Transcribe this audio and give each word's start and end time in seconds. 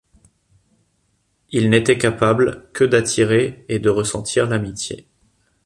Il 1.51 1.69
n'était 1.69 1.99
capable 1.99 2.71
que 2.73 2.83
d'attirer 2.83 3.65
et 3.69 3.77
de 3.77 3.91
ressentir 3.91 4.47
l'amitié. 4.49 5.05